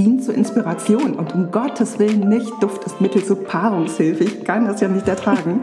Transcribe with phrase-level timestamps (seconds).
[0.00, 4.24] dient zur Inspiration und um Gottes Willen nicht Duft ist Mittel zur Paarungshilfe.
[4.24, 5.60] Ich kann das ja nicht ertragen.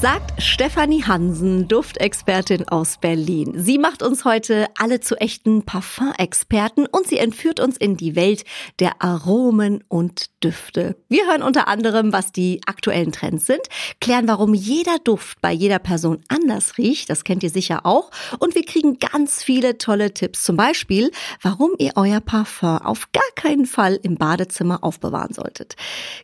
[0.00, 3.52] Sagt Stefanie Hansen, Duftexpertin aus Berlin.
[3.56, 8.44] Sie macht uns heute alle zu echten Parfum-Experten und sie entführt uns in die Welt
[8.78, 10.96] der Aromen und Düfte.
[11.10, 13.60] Wir hören unter anderem, was die aktuellen Trends sind,
[14.00, 18.54] klären, warum jeder Duft bei jeder Person anders riecht, das kennt ihr sicher auch, und
[18.54, 20.42] wir kriegen ganz viele tolle Tipps.
[20.42, 21.10] Zum Beispiel,
[21.42, 25.76] warum ihr euer Parfum auf gar keinen Fall im Badezimmer aufbewahren solltet.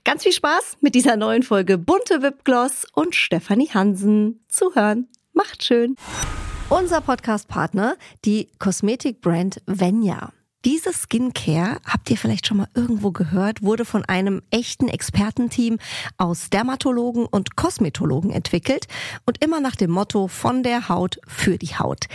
[0.05, 5.09] Ganz viel Spaß mit dieser neuen Folge Bunte Wipgloss und Stefanie Stefanie Hansen zuhören.
[5.33, 5.97] Macht schön.
[6.69, 10.33] Unser Podcast-Partner, die Kosmetikbrand Venya.
[10.65, 15.79] Diese Skincare, habt ihr vielleicht schon mal irgendwo gehört, wurde von einem echten Expertenteam
[16.19, 18.87] aus Dermatologen und Kosmetologen entwickelt
[19.25, 22.07] und immer nach dem Motto von der Haut für die Haut.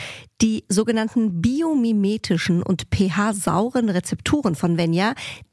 [0.42, 5.16] Die sogenannten biomimetischen und pH-sauren Rezepturen von Venya,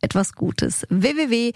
[0.00, 0.86] etwas Gutes.
[0.88, 1.46] www.venya.de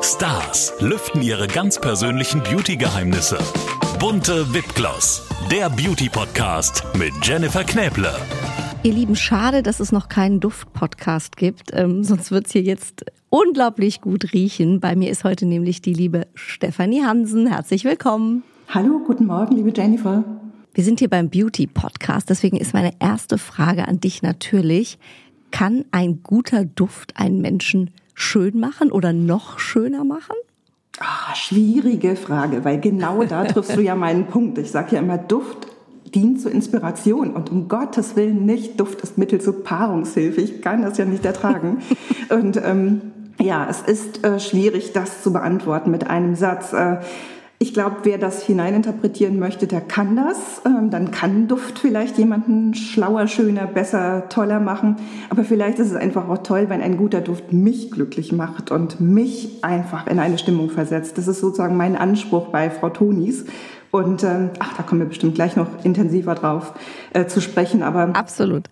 [0.00, 3.38] Stars lüften ihre ganz persönlichen Beauty-Geheimnisse.
[3.98, 8.14] Bunte Wipgloss, der Beauty-Podcast mit Jennifer Knäble.
[8.84, 14.00] Ihr Lieben, schade, dass es noch keinen Duft-Podcast gibt, ähm, sonst wird's hier jetzt unglaublich
[14.00, 14.80] gut riechen.
[14.80, 17.46] Bei mir ist heute nämlich die liebe Stefanie Hansen.
[17.46, 18.44] Herzlich willkommen.
[18.68, 20.24] Hallo, guten Morgen, liebe Jennifer.
[20.78, 25.00] Wir sind hier beim Beauty Podcast, deswegen ist meine erste Frage an dich natürlich,
[25.50, 30.36] kann ein guter Duft einen Menschen schön machen oder noch schöner machen?
[31.00, 34.56] Ah, schwierige Frage, weil genau da triffst du ja meinen Punkt.
[34.58, 35.66] Ich sage ja immer, Duft
[36.14, 40.40] dient zur Inspiration und um Gottes Willen nicht, Duft ist Mittel zur Paarungshilfe.
[40.40, 41.78] Ich kann das ja nicht ertragen.
[42.28, 43.00] und ähm,
[43.40, 46.72] ja, es ist äh, schwierig, das zu beantworten mit einem Satz.
[46.72, 46.98] Äh,
[47.60, 50.62] ich glaube, wer das hineininterpretieren möchte, der kann das.
[50.64, 54.96] Ähm, dann kann Duft vielleicht jemanden schlauer, schöner, besser, toller machen.
[55.28, 59.00] Aber vielleicht ist es einfach auch toll, wenn ein guter Duft mich glücklich macht und
[59.00, 61.18] mich einfach in eine Stimmung versetzt.
[61.18, 63.44] Das ist sozusagen mein Anspruch bei Frau Tonis.
[63.90, 66.74] Und ähm, ach, da kommen wir bestimmt gleich noch intensiver drauf
[67.12, 67.82] äh, zu sprechen.
[67.82, 68.66] Aber absolut.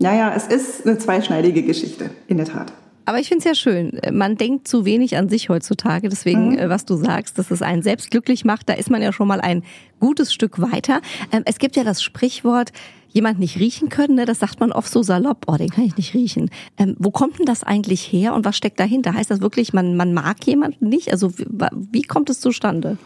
[0.00, 2.72] Naja, es ist eine zweischneidige Geschichte, in der Tat.
[3.04, 4.00] Aber ich finde es ja schön.
[4.12, 6.08] Man denkt zu wenig an sich heutzutage.
[6.08, 6.58] Deswegen, mhm.
[6.58, 9.28] Äh, was du sagst, dass es einen selbst glücklich macht, da ist man ja schon
[9.28, 9.62] mal ein
[10.00, 11.00] gutes Stück weiter.
[11.32, 12.72] Ähm, es gibt ja das Sprichwort,
[13.12, 14.24] jemand nicht riechen können, ne?
[14.24, 16.50] das sagt man oft so salopp, oh, den kann ich nicht riechen.
[16.78, 19.12] Ähm, wo kommt denn das eigentlich her und was steckt dahinter?
[19.14, 21.12] Heißt das wirklich, man, man mag jemanden nicht?
[21.12, 21.46] Also wie,
[21.92, 22.96] wie kommt es zustande?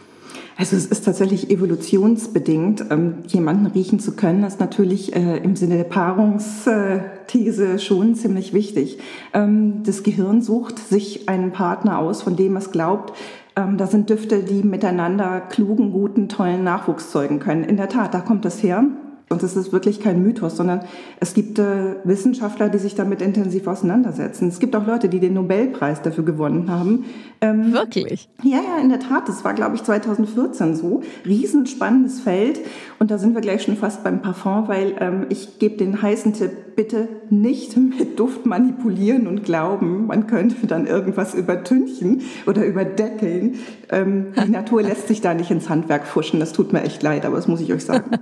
[0.57, 2.85] Also es ist tatsächlich evolutionsbedingt.
[2.89, 8.99] Ähm, jemanden riechen zu können, ist natürlich äh, im Sinne der Paarungsthese schon ziemlich wichtig.
[9.33, 13.13] Ähm, das Gehirn sucht sich einen Partner aus, von dem es glaubt,
[13.57, 17.63] ähm, da sind Düfte, die miteinander klugen, guten, tollen Nachwuchs zeugen können.
[17.63, 18.83] In der Tat, da kommt es her.
[19.29, 20.81] Und es ist wirklich kein Mythos, sondern
[21.19, 24.47] es gibt äh, Wissenschaftler, die sich damit intensiv auseinandersetzen.
[24.47, 27.03] Es gibt auch Leute, die den Nobelpreis dafür gewonnen haben.
[27.41, 28.29] Ähm, wirklich?
[28.41, 29.27] Ja, ja, in der Tat.
[29.27, 31.01] Das war, glaube ich, 2014 so.
[31.25, 32.61] Riesenspannendes Feld.
[32.99, 36.31] Und da sind wir gleich schon fast beim Parfum, weil ähm, ich gebe den heißen
[36.31, 43.55] Tipp, bitte nicht mit Duft manipulieren und glauben, man könnte dann irgendwas übertünchen oder überdeckeln.
[43.89, 46.39] Ähm, die Natur lässt sich da nicht ins Handwerk fuschen.
[46.39, 48.11] Das tut mir echt leid, aber das muss ich euch sagen.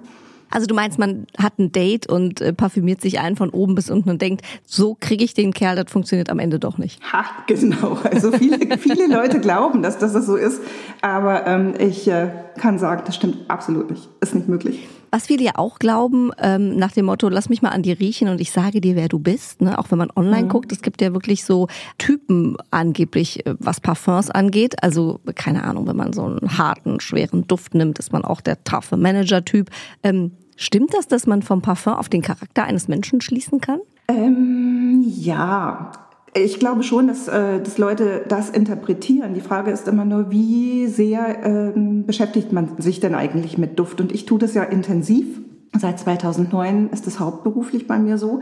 [0.50, 3.90] Also du meinst, man hat ein Date und äh, parfümiert sich ein von oben bis
[3.90, 7.02] unten und denkt, so kriege ich den Kerl, das funktioniert am Ende doch nicht.
[7.12, 7.98] Ha, genau.
[8.04, 10.62] Also viele, viele Leute glauben, dass, dass das so ist,
[11.02, 14.08] aber ähm, ich äh, kann sagen, das stimmt absolut nicht.
[14.22, 14.88] Ist nicht möglich.
[15.16, 18.28] Was viele ja auch glauben, ähm, nach dem Motto, lass mich mal an dir riechen
[18.28, 19.62] und ich sage dir, wer du bist.
[19.62, 19.80] Ne?
[19.80, 20.50] Auch wenn man online mhm.
[20.50, 24.84] guckt, es gibt ja wirklich so Typen angeblich, äh, was Parfums angeht.
[24.84, 28.62] Also keine Ahnung, wenn man so einen harten, schweren Duft nimmt, ist man auch der
[28.66, 29.70] taffe Manager-Typ.
[30.04, 33.80] Ähm, stimmt das, dass man vom Parfum auf den Charakter eines Menschen schließen kann?
[34.10, 35.94] Ähm, ja,
[36.36, 39.34] ich glaube schon, dass, äh, dass Leute das interpretieren.
[39.34, 44.02] Die Frage ist immer nur, wie sehr ähm, beschäftigt man sich denn eigentlich mit Duft?
[44.02, 45.40] Und ich tue das ja intensiv.
[45.78, 48.42] Seit 2009 ist es hauptberuflich bei mir so.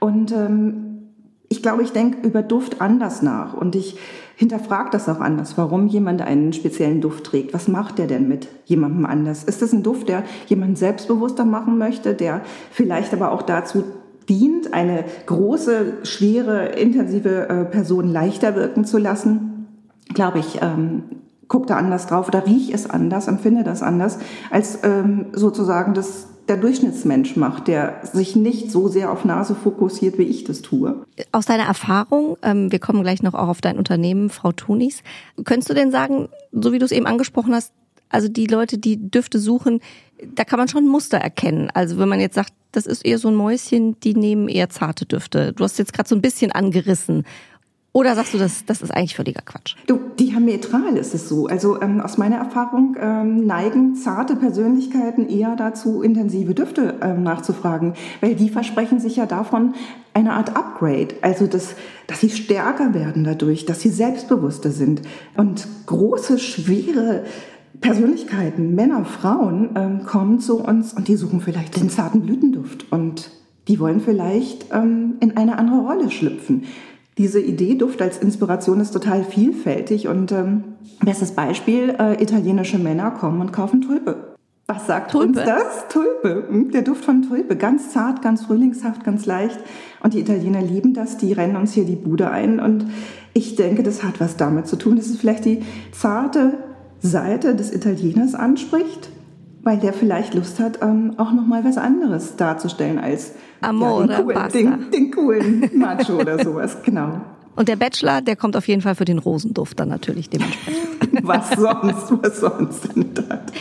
[0.00, 1.10] Und ähm,
[1.50, 3.52] ich glaube, ich denke über Duft anders nach.
[3.52, 3.98] Und ich
[4.36, 7.52] hinterfrage das auch anders, warum jemand einen speziellen Duft trägt.
[7.52, 9.44] Was macht der denn mit jemandem anders?
[9.44, 12.40] Ist das ein Duft, der jemanden selbstbewusster machen möchte, der
[12.70, 13.84] vielleicht aber auch dazu
[14.28, 19.66] dient, eine große, schwere, intensive äh, Person leichter wirken zu lassen,
[20.12, 21.04] glaube ich, ähm,
[21.48, 24.18] gucke da anders drauf oder rieche es anders, empfinde das anders,
[24.50, 30.18] als ähm, sozusagen das der Durchschnittsmensch macht, der sich nicht so sehr auf Nase fokussiert,
[30.18, 31.02] wie ich das tue.
[31.32, 35.02] Aus deiner Erfahrung, ähm, wir kommen gleich noch auch auf dein Unternehmen, Frau Tunis,
[35.44, 37.72] könntest du denn sagen, so wie du es eben angesprochen hast,
[38.10, 39.80] also die Leute, die Düfte suchen,
[40.34, 41.70] da kann man schon Muster erkennen.
[41.74, 45.06] Also wenn man jetzt sagt, das ist eher so ein Mäuschen, die nehmen eher zarte
[45.06, 45.52] Düfte.
[45.52, 47.24] Du hast jetzt gerade so ein bisschen angerissen.
[47.96, 49.76] Oder sagst du, das, das ist eigentlich völliger Quatsch?
[49.86, 51.46] Du, diametral ist es so.
[51.46, 57.94] Also ähm, aus meiner Erfahrung ähm, neigen zarte Persönlichkeiten eher dazu, intensive Düfte ähm, nachzufragen,
[58.20, 59.74] weil die versprechen sich ja davon
[60.12, 61.14] eine Art Upgrade.
[61.22, 61.76] Also, dass,
[62.08, 65.02] dass sie stärker werden dadurch, dass sie selbstbewusster sind.
[65.36, 67.22] Und große, schwere
[67.80, 73.30] Persönlichkeiten, Männer, Frauen, ähm, kommen zu uns und die suchen vielleicht den zarten Blütenduft und
[73.68, 76.64] die wollen vielleicht ähm, in eine andere Rolle schlüpfen.
[77.16, 80.64] Diese Idee Duft als Inspiration ist total vielfältig und ähm,
[81.04, 84.34] bestes Beispiel, äh, italienische Männer kommen und kaufen Tulpe.
[84.66, 85.40] Was sagt Tulpe?
[85.40, 85.88] uns das?
[85.88, 86.44] Tulpe.
[86.48, 87.56] Hm, der Duft von Tulpe.
[87.56, 89.58] Ganz zart, ganz frühlingshaft, ganz leicht.
[90.02, 91.18] Und die Italiener lieben das.
[91.18, 92.60] Die rennen uns hier die Bude ein.
[92.60, 92.86] Und
[93.34, 95.62] ich denke, das hat was damit zu tun, dass es vielleicht die
[95.92, 96.54] zarte
[97.04, 99.10] Seite des Italieners anspricht,
[99.62, 104.16] weil der vielleicht Lust hat, ähm, auch noch mal was anderes darzustellen als Amore, ja,
[104.18, 106.76] den, coolen, den, den coolen Macho oder sowas.
[106.84, 107.20] Genau.
[107.56, 110.84] Und der Bachelor, der kommt auf jeden Fall für den Rosenduft dann natürlich dementsprechend.
[111.22, 113.52] was sonst, was sonst in der Tat.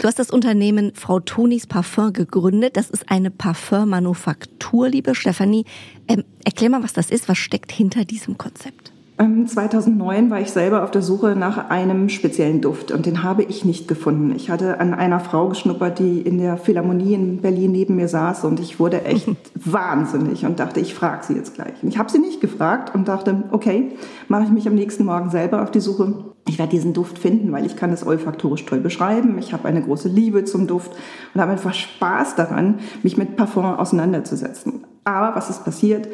[0.00, 2.76] Du hast das Unternehmen Frau Tonis Parfum gegründet.
[2.76, 5.64] Das ist eine Parfummanufaktur, liebe Stefanie.
[6.08, 7.28] Ähm, erklär mal, was das ist.
[7.28, 8.87] Was steckt hinter diesem Konzept?
[9.18, 13.42] 2009 ähm, war ich selber auf der Suche nach einem speziellen Duft und den habe
[13.42, 14.32] ich nicht gefunden.
[14.36, 18.44] Ich hatte an einer Frau geschnuppert, die in der Philharmonie in Berlin neben mir saß
[18.44, 21.82] und ich wurde echt wahnsinnig und dachte, ich frage sie jetzt gleich.
[21.82, 23.90] Und ich habe sie nicht gefragt und dachte, okay,
[24.28, 26.14] mache ich mich am nächsten Morgen selber auf die Suche.
[26.46, 29.36] Ich werde diesen Duft finden, weil ich kann es olfaktorisch toll beschreiben.
[29.38, 30.92] Ich habe eine große Liebe zum Duft
[31.34, 34.84] und habe einfach Spaß daran, mich mit Parfum auseinanderzusetzen.
[35.04, 36.06] Aber was ist passiert?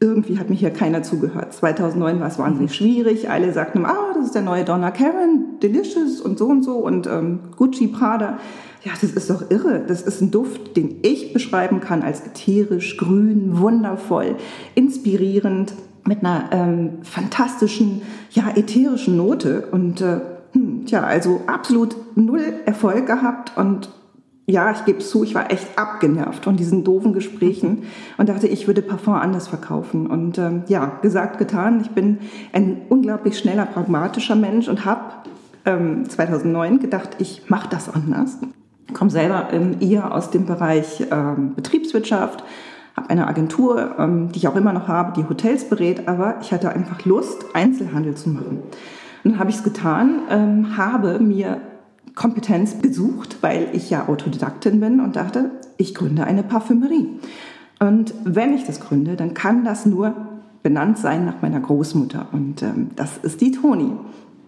[0.00, 1.52] Irgendwie hat mir hier keiner zugehört.
[1.52, 3.30] 2009 war es wahnsinnig schwierig.
[3.30, 7.06] Alle sagten, ah, das ist der neue Donna Karen, Delicious und so und so und
[7.06, 8.38] ähm, Gucci, Prada.
[8.82, 9.82] Ja, das ist doch irre.
[9.86, 14.36] Das ist ein Duft, den ich beschreiben kann als ätherisch, grün, wundervoll,
[14.74, 15.72] inspirierend,
[16.06, 19.68] mit einer ähm, fantastischen, ja, ätherischen Note.
[19.70, 20.20] Und äh,
[20.52, 23.88] hm, tja, also absolut null Erfolg gehabt und
[24.46, 27.84] ja, ich gebe zu, ich war echt abgenervt von diesen doofen Gesprächen
[28.18, 30.06] und dachte, ich würde Parfum anders verkaufen.
[30.06, 31.80] Und ähm, ja, gesagt, getan.
[31.80, 32.18] Ich bin
[32.52, 35.00] ein unglaublich schneller, pragmatischer Mensch und habe
[35.64, 38.38] ähm, 2009 gedacht, ich mache das anders.
[38.92, 42.44] Komme selber ähm, eher aus dem Bereich ähm, Betriebswirtschaft,
[42.96, 46.52] habe eine Agentur, ähm, die ich auch immer noch habe, die Hotels berät, aber ich
[46.52, 48.62] hatte einfach Lust, Einzelhandel zu machen.
[49.24, 51.62] Und dann habe ich es getan, ähm, habe mir
[52.14, 57.08] Kompetenz gesucht, weil ich ja Autodidaktin bin und dachte, ich gründe eine Parfümerie.
[57.80, 60.14] Und wenn ich das gründe, dann kann das nur
[60.62, 62.28] benannt sein nach meiner Großmutter.
[62.32, 63.92] Und ähm, das ist die Toni.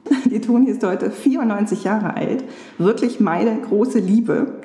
[0.31, 2.45] Die Toni ist heute 94 Jahre alt,
[2.79, 4.61] wirklich meine große Liebe.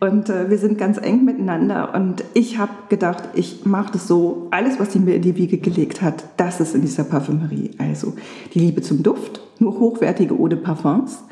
[0.00, 1.94] Und äh, wir sind ganz eng miteinander.
[1.94, 5.58] Und ich habe gedacht, ich mache das so, alles, was sie mir in die Wiege
[5.58, 7.70] gelegt hat, das ist in dieser Parfümerie.
[7.78, 8.14] Also
[8.52, 11.22] die Liebe zum Duft, nur hochwertige Eau de Parfums,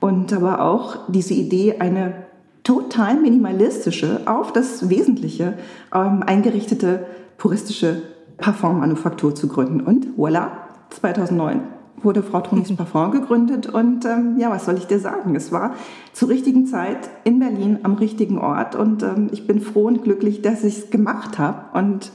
[0.00, 2.14] und aber auch diese Idee, eine
[2.62, 5.54] total minimalistische, auf das Wesentliche
[5.94, 7.06] ähm, eingerichtete
[7.38, 8.02] puristische
[8.36, 9.80] Parfummanufaktur zu gründen.
[9.80, 10.48] Und voilà,
[10.90, 11.60] 2009
[12.02, 15.34] wurde Frau Tonis Parfum gegründet und ähm, ja, was soll ich dir sagen?
[15.34, 15.74] Es war
[16.12, 20.42] zur richtigen Zeit in Berlin am richtigen Ort und ähm, ich bin froh und glücklich,
[20.42, 22.12] dass ich es gemacht habe und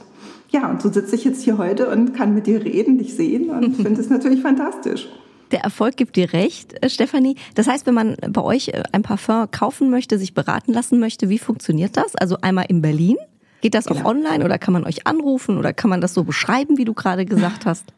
[0.50, 3.50] ja, und so sitze ich jetzt hier heute und kann mit dir reden, dich sehen
[3.50, 5.08] und finde es natürlich fantastisch.
[5.50, 7.36] Der Erfolg gibt dir recht, äh, Stefanie.
[7.54, 11.28] Das heißt, wenn man bei euch äh, ein Parfum kaufen möchte, sich beraten lassen möchte,
[11.28, 12.14] wie funktioniert das?
[12.16, 13.16] Also einmal in Berlin?
[13.60, 14.00] Geht das genau.
[14.00, 16.92] auch online oder kann man euch anrufen oder kann man das so beschreiben, wie du
[16.92, 17.94] gerade gesagt hast?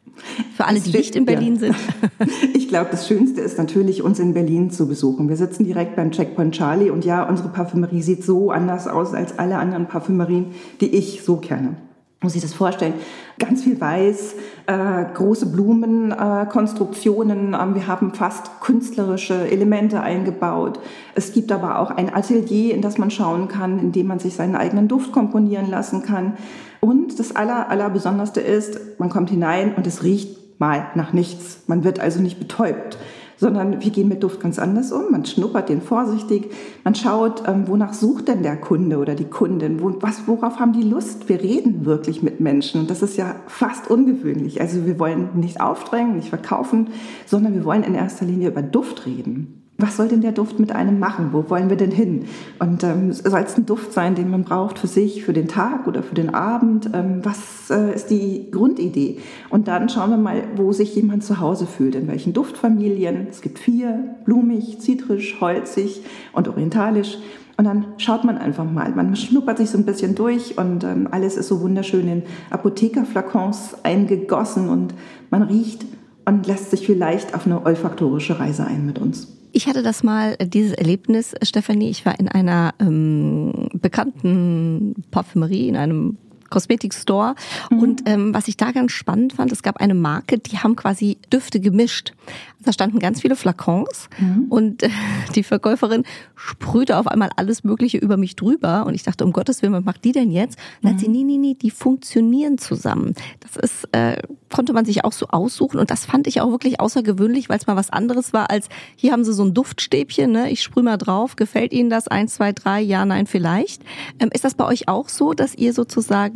[0.57, 1.61] Für alle, die nicht in Berlin ja.
[1.61, 1.77] sind.
[2.55, 5.29] Ich glaube, das Schönste ist natürlich, uns in Berlin zu besuchen.
[5.29, 9.39] Wir sitzen direkt beim Checkpoint Charlie und ja, unsere Parfümerie sieht so anders aus als
[9.39, 10.47] alle anderen Parfümerien,
[10.81, 11.77] die ich so kenne
[12.23, 12.95] muss ich das vorstellen.
[13.39, 14.35] Ganz viel Weiß,
[14.67, 17.55] äh, große Blumenkonstruktionen.
[17.55, 20.81] Äh, wir haben fast künstlerische Elemente eingebaut.
[21.15, 24.35] Es gibt aber auch ein Atelier, in das man schauen kann, in dem man sich
[24.35, 26.37] seinen eigenen Duft komponieren lassen kann.
[26.81, 31.61] Und das aller, aller Besonderste ist, man kommt hinein und es riecht mal nach nichts.
[31.67, 32.99] Man wird also nicht betäubt
[33.37, 35.11] sondern wir gehen mit Duft ganz anders um.
[35.11, 36.51] Man schnuppert den vorsichtig,
[36.85, 40.73] man schaut, ähm, wonach sucht denn der Kunde oder die Kundin, Wo, was, worauf haben
[40.73, 41.29] die Lust?
[41.29, 44.61] Wir reden wirklich mit Menschen und das ist ja fast ungewöhnlich.
[44.61, 46.89] Also wir wollen nicht aufdrängen, nicht verkaufen,
[47.27, 50.73] sondern wir wollen in erster Linie über Duft reden was soll denn der Duft mit
[50.73, 51.31] einem machen?
[51.33, 52.25] Wo wollen wir denn hin?
[52.59, 55.87] Und ähm, soll es ein Duft sein, den man braucht für sich, für den Tag
[55.87, 56.89] oder für den Abend?
[56.95, 59.19] Ähm, was äh, ist die Grundidee?
[59.51, 63.27] Und dann schauen wir mal, wo sich jemand zu Hause fühlt, in welchen Duftfamilien.
[63.29, 66.03] Es gibt vier, blumig, zitrisch, holzig
[66.33, 67.19] und orientalisch.
[67.59, 68.91] Und dann schaut man einfach mal.
[68.93, 73.77] Man schnuppert sich so ein bisschen durch und ähm, alles ist so wunderschön in Apothekerflakons
[73.83, 74.95] eingegossen und
[75.31, 75.85] man riecht
[76.25, 79.36] und lässt sich vielleicht auf eine olfaktorische Reise ein mit uns.
[79.57, 81.89] Ich hatte das mal, äh, dieses Erlebnis, Stefanie.
[81.89, 86.19] Ich war in einer ähm, bekannten Parfümerie, in einem
[86.51, 87.35] Kosmetikstore.
[87.71, 87.79] Mhm.
[87.79, 91.19] Und ähm, was ich da ganz spannend fand, es gab eine Marke, die haben quasi
[91.33, 92.13] Düfte gemischt.
[92.61, 94.47] Da standen ganz viele Flakons mhm.
[94.49, 94.89] und äh,
[95.35, 99.63] die Verkäuferin sprühte auf einmal alles Mögliche über mich drüber und ich dachte, um Gottes
[99.63, 100.59] Willen, was macht die denn jetzt?
[100.83, 100.95] Dann mhm.
[100.95, 103.15] hat sie, nee, nee, nee, die funktionieren zusammen.
[103.41, 104.21] Das ist, äh,
[104.53, 107.67] konnte man sich auch so aussuchen und das fand ich auch wirklich außergewöhnlich, weil es
[107.67, 110.51] mal was anderes war als, hier haben sie so ein Duftstäbchen, ne?
[110.51, 112.09] ich sprühe mal drauf, gefällt Ihnen das?
[112.09, 113.83] Eins, zwei, drei, ja, nein, vielleicht.
[114.19, 116.36] Ähm, ist das bei euch auch so, dass ihr sozusagen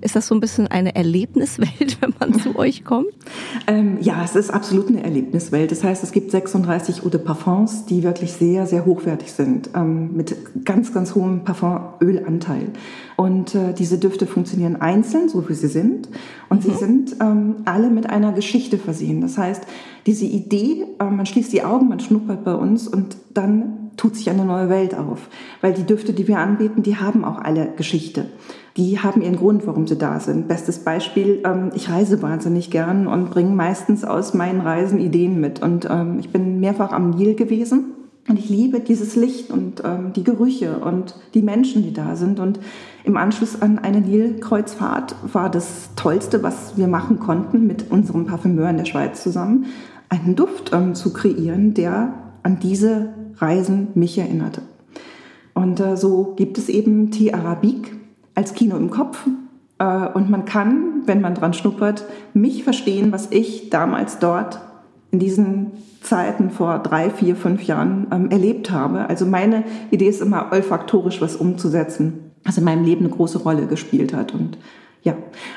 [0.00, 3.08] ist das so ein bisschen eine Erlebniswelt, wenn man zu euch kommt?
[3.66, 5.70] Ähm, ja, es ist absolut eine Erlebniswelt.
[5.72, 10.14] Das heißt, es gibt 36 Eau de Parfums, die wirklich sehr, sehr hochwertig sind, ähm,
[10.14, 12.70] mit ganz, ganz hohem Parfumölanteil.
[13.16, 16.08] Und äh, diese Düfte funktionieren einzeln, so wie sie sind.
[16.48, 16.70] Und mhm.
[16.70, 19.20] sie sind ähm, alle mit einer Geschichte versehen.
[19.20, 19.64] Das heißt,
[20.06, 24.30] diese Idee, äh, man schließt die Augen, man schnuppert bei uns und dann tut sich
[24.30, 25.28] eine neue Welt auf.
[25.60, 28.26] Weil die Düfte, die wir anbieten, die haben auch alle Geschichte
[28.78, 30.46] die haben ihren Grund, warum sie da sind.
[30.46, 35.60] Bestes Beispiel, ähm, ich reise wahnsinnig gern und bringe meistens aus meinen Reisen Ideen mit.
[35.60, 37.92] Und ähm, ich bin mehrfach am Nil gewesen
[38.28, 42.38] und ich liebe dieses Licht und ähm, die Gerüche und die Menschen, die da sind.
[42.38, 42.60] Und
[43.02, 48.70] im Anschluss an eine Nilkreuzfahrt war das Tollste, was wir machen konnten, mit unserem Parfümeur
[48.70, 49.66] in der Schweiz zusammen,
[50.08, 54.62] einen Duft zu kreieren, der an diese Reisen mich erinnerte.
[55.52, 57.97] Und äh, so gibt es eben Tee Arabique,
[58.38, 59.18] als Kino im Kopf.
[59.78, 62.04] Äh, und man kann, wenn man dran schnuppert,
[62.34, 64.60] mich verstehen, was ich damals dort
[65.10, 69.08] in diesen Zeiten vor drei, vier, fünf Jahren ähm, erlebt habe.
[69.08, 73.66] Also meine Idee ist immer olfaktorisch was umzusetzen, was in meinem Leben eine große Rolle
[73.66, 74.32] gespielt hat.
[74.32, 74.56] Und
[75.02, 75.14] ja,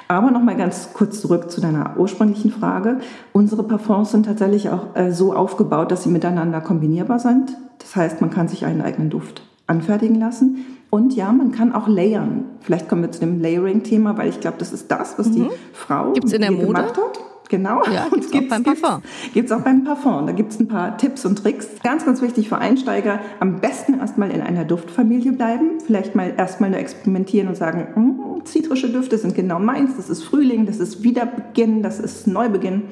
[0.07, 2.97] aber noch mal ganz kurz zurück zu deiner ursprünglichen Frage.
[3.31, 7.55] Unsere Parfums sind tatsächlich auch äh, so aufgebaut, dass sie miteinander kombinierbar sind.
[7.77, 10.65] Das heißt, man kann sich einen eigenen Duft anfertigen lassen.
[10.91, 12.43] Und ja, man kann auch layern.
[12.59, 15.33] Vielleicht kommen wir zu dem Layering-Thema, weil ich glaube, das ist das, was mhm.
[15.33, 16.67] die Frau gibt's in der Mode?
[16.67, 17.19] gemacht hat.
[17.47, 17.81] Genau.
[17.91, 19.01] Ja, gibt es auch beim Parfum.
[19.33, 20.25] Gibt es auch beim Parfum.
[20.25, 21.67] Da gibt es ein paar Tipps und Tricks.
[21.83, 25.79] Ganz, ganz wichtig für Einsteiger, am besten erstmal in einer Duftfamilie bleiben.
[25.85, 29.97] Vielleicht mal erstmal nur experimentieren und sagen, hm, zitrische Düfte sind genau meins.
[29.97, 32.83] Das ist Frühling, das ist Wiederbeginn, das ist Neubeginn.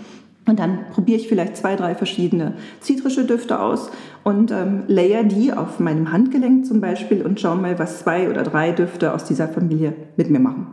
[0.49, 3.91] Und dann probiere ich vielleicht zwei, drei verschiedene zitrische Düfte aus
[4.23, 8.41] und ähm, layer die auf meinem Handgelenk zum Beispiel und schaue mal, was zwei oder
[8.41, 10.67] drei Düfte aus dieser Familie mit mir machen.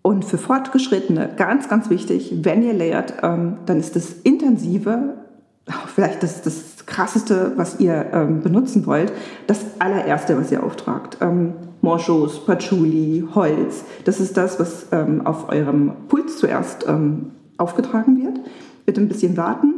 [0.00, 5.16] Und für Fortgeschrittene, ganz, ganz wichtig, wenn ihr layert, ähm, dann ist das intensive,
[5.94, 9.12] vielleicht das, das krasseste, was ihr ähm, benutzen wollt,
[9.46, 11.18] das allererste, was ihr auftragt.
[11.20, 11.52] Ähm,
[11.82, 18.40] Moschus, Patchouli, Holz, das ist das, was ähm, auf eurem Puls zuerst ähm, aufgetragen wird
[18.88, 19.74] bitte ein bisschen warten,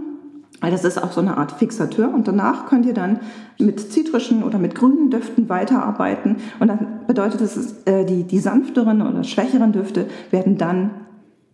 [0.61, 2.15] weil das ist auch so eine Art Fixateur.
[2.15, 3.19] Und danach könnt ihr dann
[3.59, 6.37] mit zitrischen oder mit grünen Düften weiterarbeiten.
[6.61, 10.91] Und dann bedeutet es, äh, die, die sanfteren oder schwächeren Düfte werden dann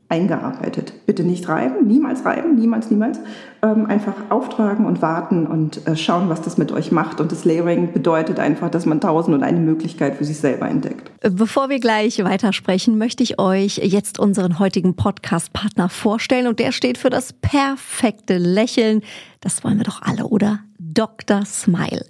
[0.09, 0.93] eingearbeitet.
[1.07, 3.19] Bitte nicht reiben, niemals reiben, niemals, niemals.
[3.63, 7.21] Ähm, einfach auftragen und warten und äh, schauen, was das mit euch macht.
[7.21, 11.11] Und das Layering bedeutet einfach, dass man tausend und eine Möglichkeit für sich selber entdeckt.
[11.23, 16.47] Bevor wir gleich weitersprechen, möchte ich euch jetzt unseren heutigen Podcast-Partner vorstellen.
[16.47, 19.03] Und der steht für das perfekte Lächeln.
[19.41, 20.61] Das wollen wir doch alle, oder?
[20.79, 21.45] Dr.
[21.45, 22.05] Smile.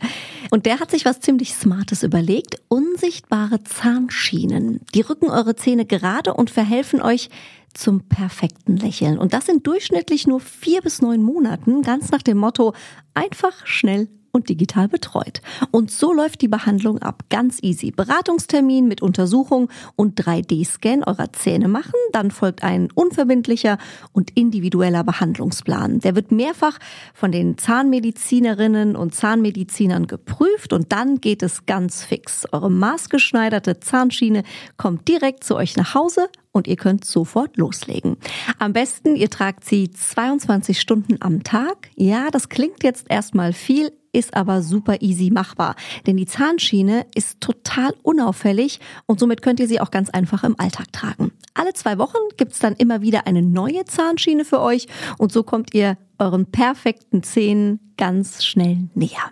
[0.51, 2.57] Und der hat sich was ziemlich Smartes überlegt.
[2.69, 4.81] Unsichtbare Zahnschienen.
[4.95, 7.31] Die rücken eure Zähne gerade und verhelfen euch,
[7.77, 9.19] zum perfekten Lächeln.
[9.19, 12.75] Und das sind durchschnittlich nur vier bis neun Monaten, ganz nach dem Motto
[13.15, 15.41] einfach, schnell und digital betreut.
[15.73, 17.25] Und so läuft die Behandlung ab.
[17.31, 17.91] Ganz easy.
[17.91, 21.95] Beratungstermin mit Untersuchung und 3D-Scan eurer Zähne machen.
[22.13, 23.79] Dann folgt ein unverbindlicher
[24.13, 26.01] und individueller Behandlungsplan.
[26.01, 26.79] Der wird mehrfach
[27.15, 32.45] von den Zahnmedizinerinnen und Zahnmedizinern geprüft und dann geht es ganz fix.
[32.53, 34.43] Eure maßgeschneiderte Zahnschiene
[34.77, 38.17] kommt direkt zu euch nach Hause und ihr könnt sofort loslegen.
[38.59, 41.91] Am besten, ihr tragt sie 22 Stunden am Tag.
[41.95, 47.41] Ja, das klingt jetzt erstmal viel, ist aber super easy machbar, denn die Zahnschiene ist
[47.41, 51.33] total unauffällig und somit könnt ihr sie auch ganz einfach im Alltag tragen.
[51.53, 54.87] Alle zwei Wochen gibt's dann immer wieder eine neue Zahnschiene für euch
[55.19, 59.31] und so kommt ihr euren perfekten Zähnen ganz schnell näher.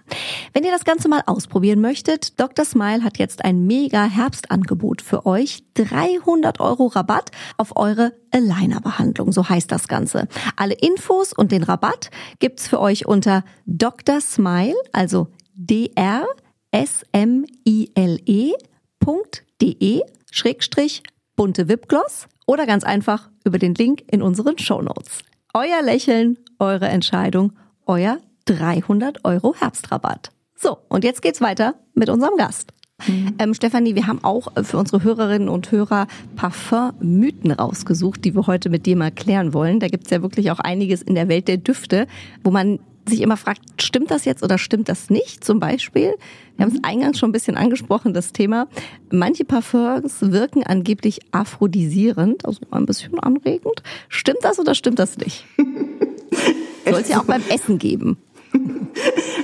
[0.53, 2.65] Wenn ihr das Ganze mal ausprobieren möchtet, Dr.
[2.65, 5.65] Smile hat jetzt ein mega Herbstangebot für euch.
[5.75, 10.29] 300 Euro Rabatt auf eure Aligner-Behandlung, so heißt das Ganze.
[10.57, 14.21] Alle Infos und den Rabatt gibt's für euch unter Dr.
[14.21, 16.27] Smile, also dr
[16.71, 21.03] s m i l e.de Schrägstrich
[21.37, 25.23] bunte Wipgloss oder ganz einfach über den Link in unseren Show Notes.
[25.57, 27.53] Euer Lächeln, eure Entscheidung,
[27.87, 30.33] euer 300 Euro Herbstrabatt.
[30.57, 32.73] So, und jetzt geht's weiter mit unserem Gast.
[33.07, 33.35] Mhm.
[33.39, 38.69] Ähm, Stefanie, wir haben auch für unsere Hörerinnen und Hörer Parfum-Mythen rausgesucht, die wir heute
[38.69, 39.79] mit dir mal klären wollen.
[39.79, 42.09] Da gibt's ja wirklich auch einiges in der Welt der Düfte,
[42.43, 45.45] wo man sich immer fragt, stimmt das jetzt oder stimmt das nicht?
[45.45, 46.15] Zum Beispiel,
[46.57, 46.85] wir haben es mhm.
[46.85, 48.69] eingangs schon ein bisschen angesprochen, das Thema,
[49.11, 53.83] manche Parfums wirken angeblich aphrodisierend, also ein bisschen anregend.
[54.09, 55.45] Stimmt das oder stimmt das nicht?
[56.85, 58.19] Soll es ja auch beim Essen geben.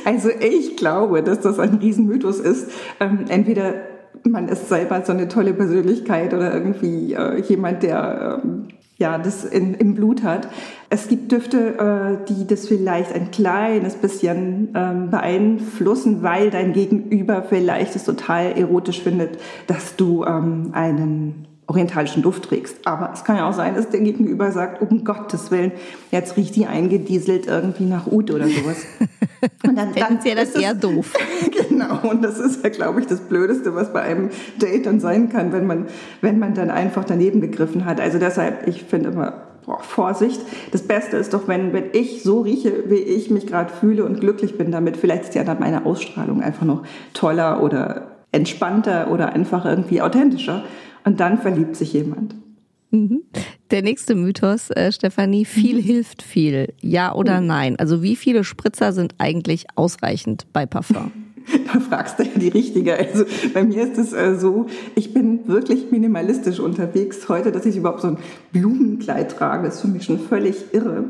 [0.04, 2.70] Also ich glaube, dass das ein Riesenmythos ist.
[3.00, 3.74] Ähm, entweder
[4.24, 9.44] man ist selber so eine tolle Persönlichkeit oder irgendwie äh, jemand, der ähm, ja, das
[9.44, 10.48] in, im Blut hat.
[10.92, 17.44] Es gibt Düfte, äh, die das vielleicht ein kleines bisschen ähm, beeinflussen, weil dein Gegenüber
[17.48, 22.78] vielleicht es total erotisch findet, dass du ähm, einen orientalischen Duft trägst.
[22.84, 25.70] Aber es kann ja auch sein, dass der Gegenüber sagt, um Gottes Willen,
[26.10, 28.78] jetzt riecht die eingedieselt irgendwie nach Ut oder sowas.
[29.64, 31.14] Und dann, dann ja das eher doof.
[31.68, 34.28] genau, und das ist ja, glaube ich, das Blödeste, was bei einem
[34.60, 35.86] Date dann sein kann, wenn man,
[36.20, 38.00] wenn man dann einfach daneben gegriffen hat.
[38.00, 40.40] Also deshalb, ich finde immer, boah, Vorsicht.
[40.72, 44.20] Das Beste ist doch, wenn, wenn ich so rieche, wie ich mich gerade fühle und
[44.20, 44.96] glücklich bin damit.
[44.96, 46.82] Vielleicht ist ja dann meine Ausstrahlung einfach noch
[47.14, 50.64] toller oder entspannter oder einfach irgendwie authentischer.
[51.04, 52.34] Und dann verliebt sich jemand.
[52.90, 53.22] Mhm.
[53.70, 55.82] Der nächste Mythos, äh, Stefanie, viel mhm.
[55.82, 56.74] hilft viel.
[56.80, 57.44] Ja oder oh.
[57.44, 57.76] nein?
[57.78, 61.12] Also wie viele Spritzer sind eigentlich ausreichend bei Parfum?
[61.72, 62.96] Da fragst du ja die Richtige.
[62.96, 67.76] Also bei mir ist es äh, so, ich bin wirklich minimalistisch unterwegs heute, dass ich
[67.76, 68.18] überhaupt so ein
[68.52, 69.68] Blumenkleid trage.
[69.68, 71.04] Ist für mich schon völlig irre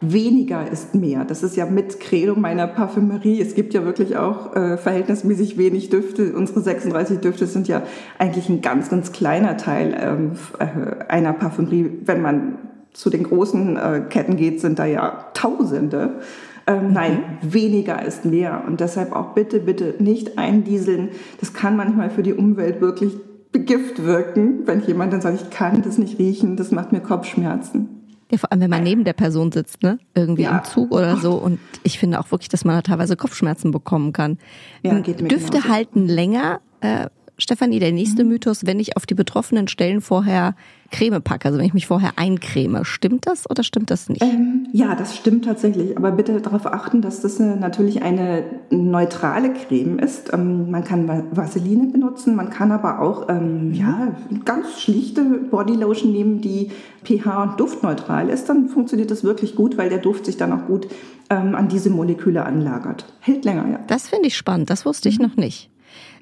[0.00, 1.24] weniger ist mehr.
[1.24, 3.40] Das ist ja mit Credo meiner Parfümerie.
[3.40, 6.34] Es gibt ja wirklich auch äh, verhältnismäßig wenig Düfte.
[6.34, 7.82] Unsere 36 Düfte sind ja
[8.18, 12.00] eigentlich ein ganz, ganz kleiner Teil ähm, äh, einer Parfümerie.
[12.04, 12.58] Wenn man
[12.92, 16.20] zu den großen äh, Ketten geht, sind da ja Tausende.
[16.66, 16.92] Ähm, mhm.
[16.92, 18.64] Nein, weniger ist mehr.
[18.66, 21.10] Und deshalb auch bitte, bitte nicht eindieseln.
[21.40, 23.12] Das kann manchmal für die Umwelt wirklich
[23.52, 27.88] begift wirken, wenn jemand dann sagt, ich kann das nicht riechen, das macht mir Kopfschmerzen.
[28.30, 29.98] Ja, vor allem, wenn man neben der Person sitzt, ne?
[30.14, 30.58] Irgendwie ja.
[30.58, 31.34] im Zug oder so.
[31.34, 34.38] Und ich finde auch wirklich, dass man da teilweise Kopfschmerzen bekommen kann.
[34.82, 35.68] Ja, geht mir Düfte genauso.
[35.68, 36.60] halten länger.
[36.80, 37.06] Äh,
[37.38, 38.30] Stefanie, der nächste mhm.
[38.30, 40.54] Mythos, wenn ich auf die betroffenen Stellen vorher
[40.90, 44.22] Creme packe, also wenn ich mich vorher eincreme, stimmt das oder stimmt das nicht?
[44.22, 45.96] Ähm, ja, das stimmt tatsächlich.
[45.96, 50.32] Aber bitte darauf achten, dass das eine, natürlich eine neutrale Creme ist.
[50.32, 56.40] Ähm, man kann Vaseline benutzen, man kann aber auch ähm, ja, ganz schlichte Bodylotion nehmen,
[56.40, 56.70] die
[57.04, 58.48] pH- und duftneutral ist.
[58.48, 60.86] Dann funktioniert das wirklich gut, weil der Duft sich dann auch gut
[61.30, 63.12] ähm, an diese Moleküle anlagert.
[63.20, 63.80] Hält länger, ja.
[63.88, 65.26] Das finde ich spannend, das wusste ich mhm.
[65.26, 65.70] noch nicht.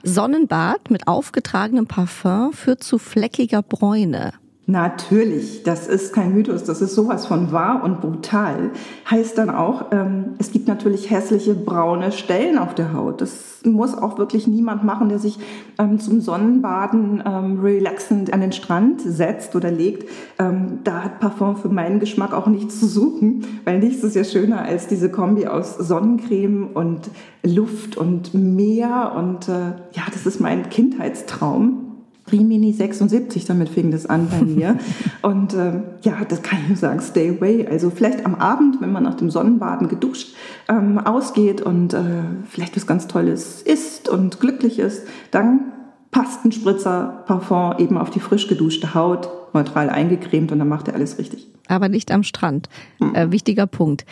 [0.02, 4.34] Sonnenbad mit aufgetragenem Parfum führt zu fleckiger Bräune.
[4.66, 8.70] Natürlich, das ist kein Mythos, das ist sowas von wahr und brutal.
[9.11, 13.20] Heißt dann auch, ähm, es gibt natürlich hässliche braune Stellen auf der Haut.
[13.20, 15.38] Das muss auch wirklich niemand machen, der sich
[15.79, 20.09] ähm, zum Sonnenbaden ähm, relaxend an den Strand setzt oder legt.
[20.38, 24.24] Ähm, da hat Parfum für meinen Geschmack auch nichts zu suchen, weil nichts ist ja
[24.24, 27.11] schöner als diese Kombi aus Sonnencreme und
[27.42, 29.12] Luft und Meer.
[29.14, 31.93] Und äh, ja, das ist mein Kindheitstraum.
[32.30, 34.78] Rimini 76, damit fing das an bei mir.
[35.22, 37.66] Und äh, ja, das kann ich nur sagen, stay away.
[37.66, 40.34] Also vielleicht am Abend, wenn man nach dem Sonnenbaden geduscht
[40.68, 42.00] ähm, ausgeht und äh,
[42.48, 45.72] vielleicht was ganz Tolles isst und glücklich ist, dann
[46.10, 50.88] passt ein Spritzer Parfum eben auf die frisch geduschte Haut, neutral eingecremt und dann macht
[50.88, 51.48] er alles richtig.
[51.68, 52.68] Aber nicht am Strand.
[53.00, 53.14] Mhm.
[53.14, 54.04] Äh, wichtiger Punkt.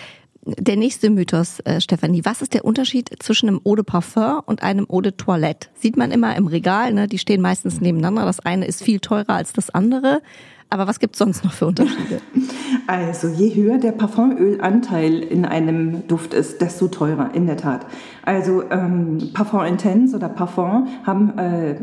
[0.45, 2.25] Der nächste Mythos, äh, Stefanie.
[2.25, 5.69] Was ist der Unterschied zwischen einem Eau de Parfum und einem Eau de Toilette?
[5.75, 7.07] Sieht man immer im Regal, ne?
[7.07, 8.25] die stehen meistens nebeneinander.
[8.25, 10.21] Das eine ist viel teurer als das andere.
[10.69, 12.21] Aber was gibt's sonst noch für Unterschiede?
[12.89, 17.87] Also je höher der Parfümölanteil in einem Duft ist, desto teurer, in der Tat.
[18.25, 21.77] Also ähm, Parfum Intense oder Parfum haben äh,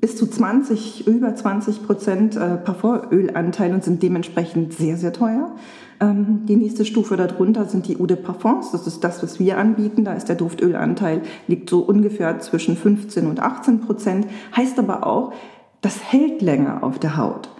[0.00, 5.54] bis zu 20, über 20 Prozent äh, Parfümölanteil und sind dementsprechend sehr, sehr teuer.
[6.02, 8.72] Ähm, die nächste Stufe darunter sind die Eau de Parfums.
[8.72, 10.04] Das ist das, was wir anbieten.
[10.04, 14.26] Da ist der Duftölanteil liegt so ungefähr zwischen 15 und 18 Prozent.
[14.56, 15.32] Heißt aber auch,
[15.80, 17.50] das hält länger auf der Haut.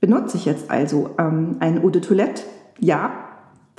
[0.00, 2.42] Benutze ich jetzt also ähm, ein Eau de Toilette?
[2.78, 3.12] Ja,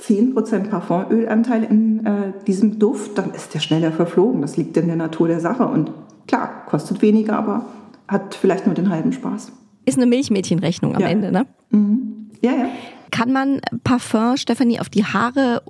[0.00, 4.42] 10% Parfumölanteil in äh, diesem Duft, dann ist der schneller verflogen.
[4.42, 5.64] Das liegt in der Natur der Sache.
[5.64, 5.92] Und
[6.26, 7.66] klar, kostet weniger, aber
[8.08, 9.52] hat vielleicht nur den halben Spaß.
[9.84, 11.08] Ist eine Milchmädchenrechnung am ja.
[11.08, 11.46] Ende, ne?
[11.70, 12.30] Mhm.
[12.40, 12.66] Ja, ja.
[13.12, 15.62] Kann man Parfum, Stefanie, auf die Haare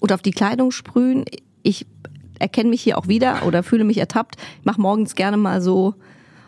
[0.00, 1.24] oder auf die Kleidung sprühen?
[1.62, 1.86] Ich
[2.38, 4.36] erkenne mich hier auch wieder oder fühle mich ertappt.
[4.60, 5.94] Ich mache morgens gerne mal so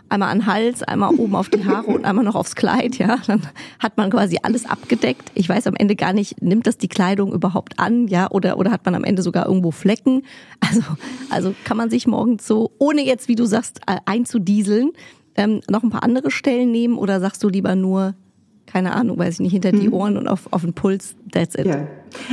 [0.08, 3.18] einmal an den Hals, einmal oben auf die Haare und einmal noch aufs Kleid, ja.
[3.26, 3.42] Dann
[3.80, 5.32] hat man quasi alles abgedeckt.
[5.34, 8.70] Ich weiß am Ende gar nicht, nimmt das die Kleidung überhaupt an, ja, oder, oder
[8.70, 10.22] hat man am Ende sogar irgendwo Flecken?
[10.60, 10.82] Also,
[11.28, 14.92] also kann man sich morgens so, ohne jetzt, wie du sagst, äh, einzudieseln,
[15.34, 18.14] ähm, noch ein paar andere Stellen nehmen oder sagst du lieber nur
[18.76, 19.94] keine Ahnung, weiß ich nicht, hinter die hm.
[19.94, 21.64] Ohren und auf, auf den Puls, that's it.
[21.64, 21.86] Ja.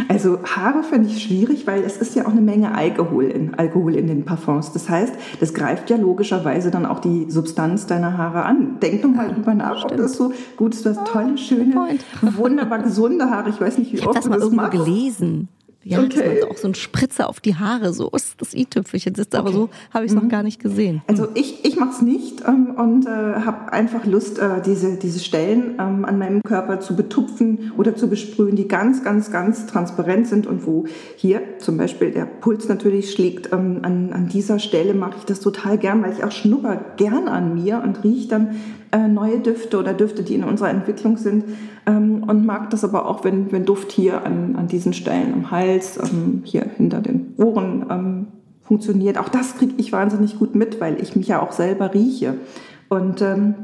[0.10, 3.96] Also Haare finde ich schwierig, weil es ist ja auch eine Menge Alkohol in, Alkohol
[3.96, 4.74] in den Parfums.
[4.74, 8.78] Das heißt, das greift ja logischerweise dann auch die Substanz deiner Haare an.
[8.82, 9.94] Denk doch mal drüber nach, stimmt.
[9.94, 10.86] ob das so gut ist.
[10.86, 11.76] Du hast tolle, schöne,
[12.22, 13.50] wunderbar gesunde Haare.
[13.50, 14.72] Ich weiß nicht, wie ich oft das mal das irgendwo machst.
[14.74, 15.48] gelesen.
[15.84, 16.10] Ja, okay.
[16.10, 19.52] dass man auch so ein Spritzer auf die Haare, so ist das i-Tüpfelchen sitzt, aber
[19.52, 20.24] so habe ich es mhm.
[20.24, 21.02] noch gar nicht gesehen.
[21.08, 25.20] Also ich, ich mache es nicht ähm, und äh, habe einfach Lust, äh, diese, diese
[25.20, 30.28] Stellen ähm, an meinem Körper zu betupfen oder zu besprühen, die ganz, ganz, ganz transparent
[30.28, 30.86] sind und wo
[31.18, 33.52] hier zum Beispiel der Puls natürlich schlägt.
[33.52, 37.28] Ähm, an, an dieser Stelle mache ich das total gern, weil ich auch schnupper gern
[37.28, 38.56] an mir und rieche dann
[38.92, 41.46] äh, neue Düfte oder Düfte, die in unserer Entwicklung sind.
[41.86, 45.52] Ähm, und mag das aber auch, wenn, wenn Duft hier an, an diesen Stellen am
[45.52, 48.28] Hals, ähm, hier hinter den Ohren ähm,
[48.62, 49.18] funktioniert.
[49.18, 52.36] Auch das kriege ich wahnsinnig gut mit, weil ich mich ja auch selber rieche.
[52.90, 53.56] Und ähm,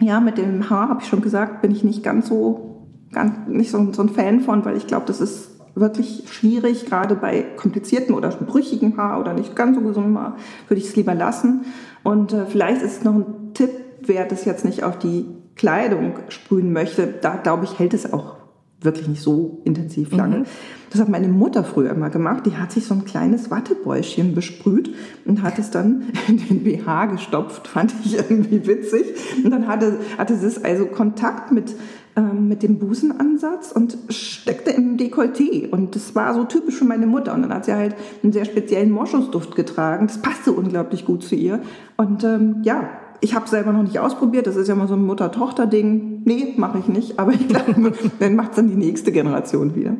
[0.00, 3.70] ja, mit dem Haar, habe ich schon gesagt, bin ich nicht ganz so, ganz, nicht
[3.70, 8.14] so, so ein Fan von, weil ich glaube, das ist wirklich schwierig, gerade bei komplizierten
[8.14, 10.36] oder brüchigen Haar oder nicht ganz so gesundem Haar,
[10.68, 11.64] würde ich es lieber lassen.
[12.02, 13.70] Und äh, vielleicht ist es noch ein Tipp,
[14.02, 15.26] wer das jetzt nicht auf die
[15.56, 18.36] Kleidung sprühen möchte, da glaube ich, hält es auch
[18.80, 20.38] wirklich nicht so intensiv lange.
[20.38, 20.46] Mhm.
[20.90, 22.46] Das hat meine Mutter früher immer gemacht.
[22.46, 27.06] Die hat sich so ein kleines Wattebäuschen besprüht und hat es dann in den BH
[27.06, 27.68] gestopft.
[27.68, 29.14] Fand ich irgendwie witzig.
[29.44, 31.74] Und dann hatte, hatte sie es also Kontakt mit,
[32.16, 35.68] ähm, mit dem Busenansatz und steckte im Dekolleté.
[35.68, 37.34] Und das war so typisch für meine Mutter.
[37.34, 40.06] Und dann hat sie halt einen sehr speziellen Moschusduft getragen.
[40.06, 41.60] Das passte unglaublich gut zu ihr.
[41.96, 42.88] Und ähm, ja,
[43.20, 44.46] ich habe selber noch nicht ausprobiert.
[44.46, 46.22] Das ist ja mal so ein Mutter-Tochter-Ding.
[46.24, 47.18] Nee, mache ich nicht.
[47.18, 47.74] Aber ich glaube,
[48.18, 49.96] dann macht es dann die nächste Generation wieder.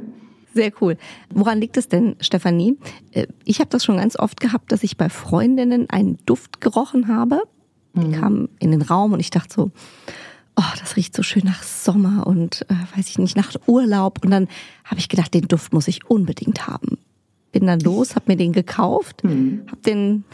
[0.55, 0.96] Sehr cool.
[1.35, 2.79] Woran liegt es denn, Stefanie?
[3.12, 7.09] Äh, ich habe das schon ganz oft gehabt, dass ich bei Freundinnen einen Duft gerochen
[7.09, 7.42] habe.
[7.94, 8.12] Die mhm.
[8.12, 9.70] kamen in den Raum und ich dachte so,
[10.57, 14.24] oh, das riecht so schön nach Sommer und äh, weiß ich nicht, nach Urlaub.
[14.24, 14.48] Und dann
[14.85, 16.98] habe ich gedacht, den Duft muss ich unbedingt haben
[17.57, 19.62] bin dann los, habe mir den gekauft, mhm.
[19.66, 20.25] habe den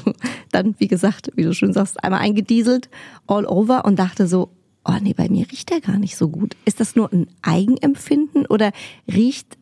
[0.50, 2.88] dann, wie gesagt, wie du schön sagst, einmal eingedieselt,
[3.26, 4.48] all over und dachte so,
[4.86, 6.56] oh nee, bei mir riecht der gar nicht so gut.
[6.64, 8.72] Ist das nur ein Eigenempfinden oder
[9.06, 9.58] riecht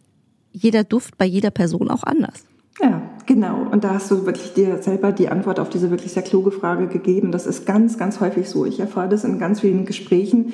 [0.53, 2.45] jeder Duft bei jeder Person auch anders?
[2.81, 3.67] Ja, genau.
[3.69, 6.87] Und da hast du wirklich dir selber die Antwort auf diese wirklich sehr kluge Frage
[6.87, 7.33] gegeben.
[7.33, 8.65] Das ist ganz, ganz häufig so.
[8.65, 10.53] Ich erfahre das in ganz vielen Gesprächen.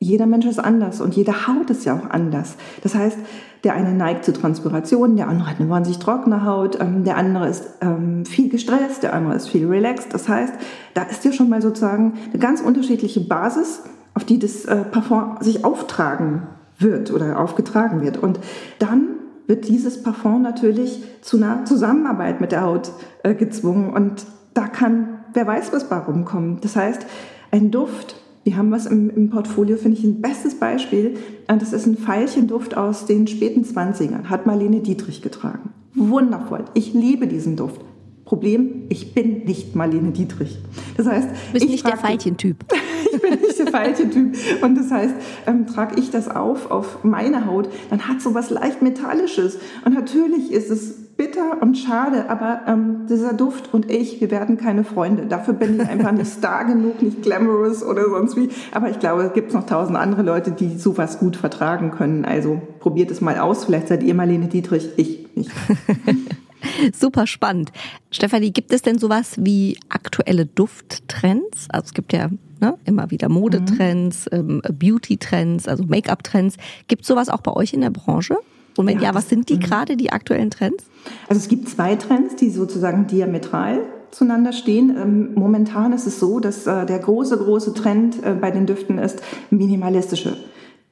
[0.00, 2.56] Jeder Mensch ist anders und jede Haut ist ja auch anders.
[2.82, 3.18] Das heißt,
[3.64, 7.48] der eine neigt zu Transpiration, der andere hat eine wahnsinnig trockene Haut, ähm, der andere
[7.48, 10.12] ist ähm, viel gestresst, der andere ist viel relaxed.
[10.12, 10.54] Das heißt,
[10.94, 13.82] da ist ja schon mal sozusagen eine ganz unterschiedliche Basis,
[14.14, 16.42] auf die das äh, Parfum sich auftragen
[16.78, 18.18] wird oder aufgetragen wird.
[18.18, 18.40] Und
[18.78, 19.08] dann
[19.46, 22.92] wird dieses Parfum natürlich zu einer Zusammenarbeit mit der Haut
[23.22, 26.58] äh, gezwungen und da kann wer weiß was bei rumkommen.
[26.62, 27.06] Das heißt,
[27.52, 28.16] ein Duft
[28.46, 31.16] wir haben was im, im Portfolio, finde ich ein bestes Beispiel.
[31.48, 35.70] Äh, das ist ein Veilchenduft aus den späten 20ern, hat Marlene Dietrich getragen.
[35.94, 36.64] Wundervoll.
[36.74, 37.80] Ich liebe diesen Duft.
[38.24, 40.58] Problem, ich bin nicht Marlene Dietrich.
[40.96, 42.64] Das heißt, du bist nicht der Veilchentyp.
[43.12, 44.36] ich bin nicht der Veilchentyp.
[44.62, 45.14] Und das heißt,
[45.46, 49.58] ähm, trage ich das auf auf meine Haut, dann hat so was leicht Metallisches.
[49.84, 54.58] Und natürlich ist es bitter und schade, aber ähm, dieser Duft und ich, wir werden
[54.58, 55.26] keine Freunde.
[55.26, 58.50] Dafür bin ich einfach nicht star genug, nicht glamorous oder sonst wie.
[58.72, 62.24] Aber ich glaube, es gibt noch tausend andere Leute, die sowas gut vertragen können.
[62.24, 63.64] Also probiert es mal aus.
[63.64, 65.50] Vielleicht seid ihr Marlene Dietrich, ich nicht.
[66.92, 67.72] Super spannend.
[68.10, 71.68] Stefanie, gibt es denn sowas wie aktuelle Dufttrends?
[71.70, 72.28] Also es gibt ja
[72.60, 74.60] ne, immer wieder Modetrends, mhm.
[74.68, 76.56] ähm, Beauty-Trends, also Make-up-Trends.
[76.88, 78.36] Gibt es sowas auch bei euch in der Branche?
[78.76, 79.60] Und wenn ja, ja was sind die mhm.
[79.60, 80.84] gerade, die aktuellen Trends?
[81.28, 84.96] Also es gibt zwei Trends, die sozusagen diametral zueinander stehen.
[84.96, 88.98] Ähm, momentan ist es so, dass äh, der große, große Trend äh, bei den Düften
[88.98, 90.36] ist minimalistische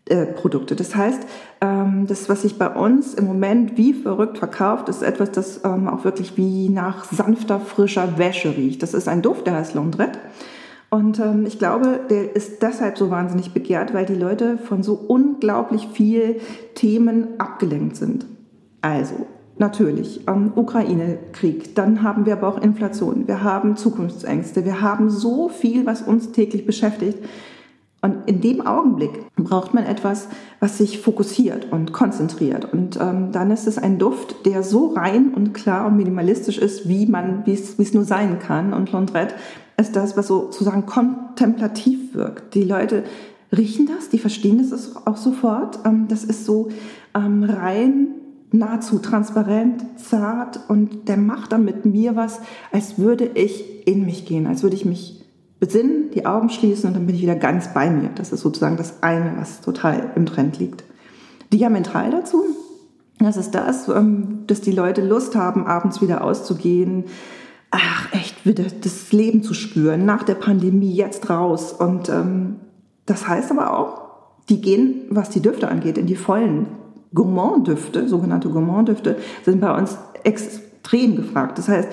[0.07, 0.77] äh, Produkte.
[0.77, 1.23] Das heißt,
[1.63, 5.89] ähm, das, was sich bei uns im Moment wie verrückt verkauft, ist etwas, das ähm,
[5.89, 8.83] auch wirklich wie nach sanfter, frischer Wäsche riecht.
[8.83, 10.19] Das ist ein Duft, der heißt Laundrette.
[10.95, 14.95] Und ähm, ich glaube, der ist deshalb so wahnsinnig begehrt, weil die Leute von so
[14.95, 16.41] unglaublich viel
[16.77, 18.27] Themen abgelenkt sind.
[18.81, 19.27] Also,
[19.59, 25.49] natürlich, ähm, Ukraine-Krieg, dann haben wir aber auch Inflation, wir haben Zukunftsängste, wir haben so
[25.49, 27.19] viel, was uns täglich beschäftigt.
[28.05, 30.29] Und in dem Augenblick braucht man etwas,
[30.61, 32.71] was sich fokussiert und konzentriert.
[32.71, 36.87] Und ähm, dann ist es ein Duft, der so rein und klar und minimalistisch ist,
[36.87, 38.75] wie man, wie es nur sein kann.
[38.75, 39.35] Und Londrette
[39.79, 42.55] ist das, was sozusagen kontemplativ wirkt.
[42.55, 43.05] Die Leute
[43.57, 45.79] riechen das, die verstehen das auch sofort.
[45.87, 46.69] Ähm, das ist so
[47.15, 48.09] ähm, rein,
[48.53, 54.27] nahezu transparent, zart und der macht dann mit mir was, als würde ich in mich
[54.27, 55.24] gehen, als würde ich mich
[55.65, 58.11] besinnen, die Augen schließen und dann bin ich wieder ganz bei mir.
[58.15, 60.85] Das ist sozusagen das eine, was total im Trend liegt.
[61.53, 62.45] Diametral dazu,
[63.19, 67.05] das ist das, ähm, dass die Leute Lust haben, abends wieder auszugehen,
[67.71, 71.73] ach echt wieder das Leben zu spüren, nach der Pandemie jetzt raus.
[71.73, 72.57] Und ähm,
[73.07, 74.03] das heißt aber auch,
[74.49, 76.67] die gehen, was die Düfte angeht, in die vollen
[77.15, 81.57] Gourmand-Düfte, sogenannte Gourmand-Düfte, sind bei uns extrem gefragt.
[81.57, 81.89] Das heißt,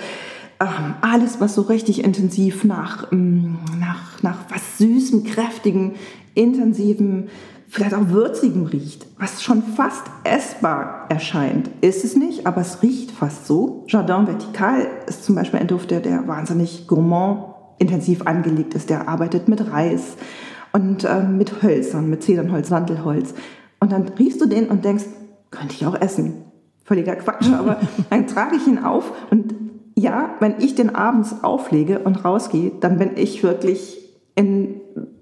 [1.01, 5.93] alles, was so richtig intensiv nach, ähm, nach, nach was Süßem, Kräftigen,
[6.33, 7.27] Intensivem,
[7.67, 11.69] vielleicht auch Würzigem riecht, was schon fast essbar erscheint.
[11.81, 13.85] Ist es nicht, aber es riecht fast so.
[13.87, 17.45] Jardin Vertical ist zum Beispiel ein Duft, der, der wahnsinnig gourmand
[17.79, 18.89] intensiv angelegt ist.
[18.89, 20.15] Der arbeitet mit Reis
[20.73, 23.33] und ähm, mit Hölzern, mit Zedernholz, Sandelholz.
[23.79, 25.05] Und dann riechst du den und denkst,
[25.49, 26.45] könnte ich auch essen.
[26.83, 29.55] Völliger Quatsch, aber dann trage ich ihn auf und
[29.95, 33.97] ja, wenn ich den abends auflege und rausgehe, dann bin ich wirklich
[34.35, 34.81] in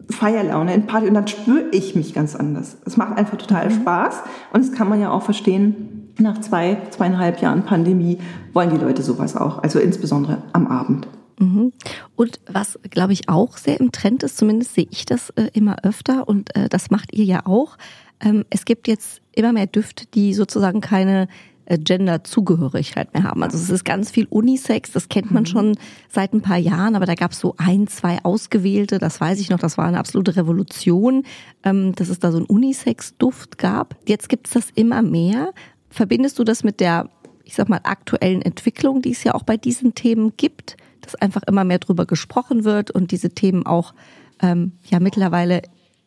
[0.09, 2.77] Feierlaune, in Party und dann spüre ich mich ganz anders.
[2.85, 3.81] Es macht einfach total mhm.
[3.81, 4.21] Spaß
[4.53, 6.13] und das kann man ja auch verstehen.
[6.17, 8.17] Nach zwei, zweieinhalb Jahren Pandemie
[8.53, 11.07] wollen die Leute sowas auch, also insbesondere am Abend.
[11.39, 11.71] Mhm.
[12.15, 15.77] Und was, glaube ich, auch sehr im Trend ist, zumindest sehe ich das äh, immer
[15.83, 17.77] öfter und äh, das macht ihr ja auch.
[18.19, 21.29] Ähm, es gibt jetzt immer mehr Düfte, die sozusagen keine
[21.77, 23.43] Gender-Zugehörigkeit mehr haben.
[23.43, 25.47] Also es ist ganz viel Unisex, das kennt man mhm.
[25.47, 25.77] schon
[26.09, 29.49] seit ein paar Jahren, aber da gab es so ein, zwei ausgewählte, das weiß ich
[29.49, 31.23] noch, das war eine absolute Revolution,
[31.63, 33.95] ähm, dass es da so einen Unisex-Duft gab.
[34.07, 35.51] Jetzt gibt es das immer mehr.
[35.89, 37.09] Verbindest du das mit der,
[37.43, 41.43] ich sag mal, aktuellen Entwicklung, die es ja auch bei diesen Themen gibt, dass einfach
[41.43, 43.93] immer mehr drüber gesprochen wird und diese Themen auch
[44.41, 45.61] ähm, ja mittlerweile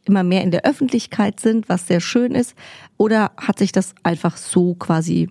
[0.05, 2.55] immer mehr in der Öffentlichkeit sind, was sehr schön ist?
[2.97, 5.31] Oder hat sich das einfach so quasi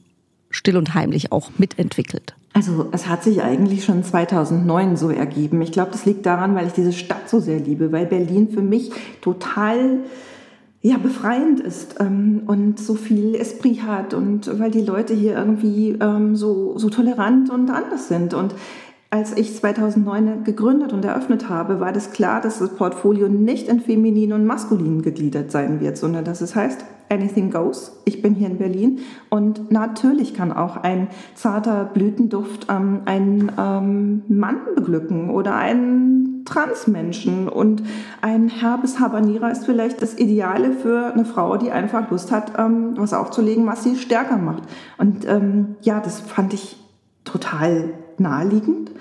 [0.51, 2.35] still und heimlich auch mitentwickelt?
[2.53, 5.61] Also es hat sich eigentlich schon 2009 so ergeben.
[5.61, 8.61] Ich glaube, das liegt daran, weil ich diese Stadt so sehr liebe, weil Berlin für
[8.61, 9.99] mich total
[10.81, 15.97] ja, befreiend ist ähm, und so viel Esprit hat und weil die Leute hier irgendwie
[16.01, 18.33] ähm, so, so tolerant und anders sind.
[18.33, 18.55] Und
[19.11, 23.79] als ich 2009 gegründet und eröffnet habe, war das klar, dass das Portfolio nicht in
[23.79, 27.91] feminin und maskulin gegliedert sein wird, sondern dass es heißt, anything goes.
[28.05, 34.23] Ich bin hier in Berlin und natürlich kann auch ein zarter Blütenduft ähm, einen ähm,
[34.27, 37.83] Mann beglücken oder einen Transmenschen und
[38.21, 42.93] ein herbes Habanera ist vielleicht das Ideale für eine Frau, die einfach Lust hat, ähm,
[42.97, 44.63] was aufzulegen, was sie stärker macht.
[44.97, 46.77] Und ähm, ja, das fand ich
[47.23, 48.91] total naheliegend.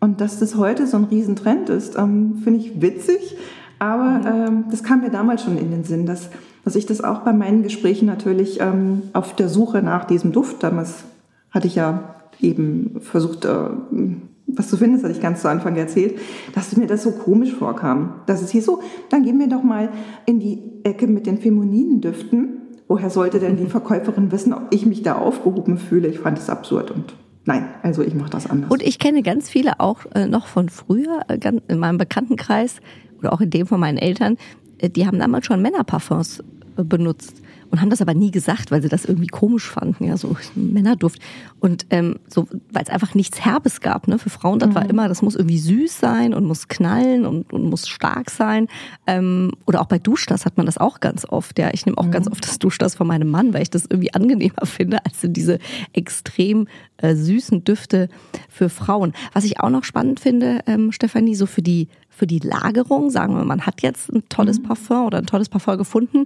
[0.00, 3.36] Und dass das heute so ein Riesentrend ist, ähm, finde ich witzig.
[3.78, 6.30] Aber ähm, das kam mir damals schon in den Sinn, dass,
[6.66, 10.64] dass ich das auch bei meinen Gesprächen natürlich ähm, auf der Suche nach diesem Duft,
[10.64, 11.04] damals
[11.52, 13.68] hatte ich ja eben versucht, äh,
[14.48, 16.18] was zu finden, das hatte ich ganz zu Anfang erzählt,
[16.56, 18.14] dass mir das so komisch vorkam.
[18.26, 19.90] Dass es hier so, dann gehen wir doch mal
[20.26, 22.62] in die Ecke mit den femininen Düften.
[22.88, 26.08] Woher sollte denn die Verkäuferin wissen, ob ich mich da aufgehoben fühle?
[26.08, 28.72] Ich fand es absurd und Nein, also ich mache das anders.
[28.72, 32.80] Und ich kenne ganz viele auch äh, noch von früher, äh, in meinem Bekanntenkreis
[33.20, 34.36] oder auch in dem von meinen Eltern,
[34.78, 36.42] äh, die haben damals schon Männerparfums
[36.84, 37.42] benutzt.
[37.70, 41.20] Und haben das aber nie gesagt, weil sie das irgendwie komisch fanden, ja, so Männerduft.
[41.58, 44.18] Und ähm, so, weil es einfach nichts Herbes gab, ne?
[44.18, 44.74] Für Frauen, das mhm.
[44.74, 48.68] war immer, das muss irgendwie süß sein und muss knallen und, und muss stark sein.
[49.06, 51.70] Ähm, oder auch bei Duschdas hat man das auch ganz oft, ja.
[51.72, 52.12] Ich nehme auch mhm.
[52.12, 55.58] ganz oft das Duschdas von meinem Mann, weil ich das irgendwie angenehmer finde, als diese
[55.92, 58.08] extrem äh, süßen Düfte
[58.48, 59.12] für Frauen.
[59.32, 63.36] Was ich auch noch spannend finde, ähm, Stefanie, so für die für die Lagerung, sagen
[63.36, 64.62] wir, man hat jetzt ein tolles mhm.
[64.62, 66.24] Parfum oder ein tolles Parfum gefunden,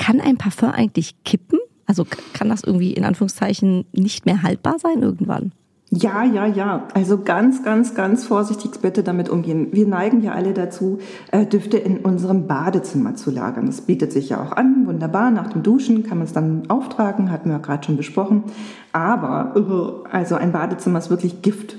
[0.00, 1.60] kann ein Parfum eigentlich kippen?
[1.86, 5.52] Also kann das irgendwie in Anführungszeichen nicht mehr haltbar sein irgendwann?
[5.90, 6.86] Ja, ja, ja.
[6.94, 9.68] Also ganz, ganz, ganz vorsichtig bitte damit umgehen.
[9.72, 11.00] Wir neigen ja alle dazu,
[11.32, 13.66] äh, Düfte in unserem Badezimmer zu lagern.
[13.66, 14.86] Das bietet sich ja auch an.
[14.86, 15.32] Wunderbar.
[15.32, 17.32] Nach dem Duschen kann man es dann auftragen.
[17.32, 18.44] Hatten wir gerade schon besprochen.
[18.92, 21.76] Aber, also ein Badezimmer ist wirklich Gift.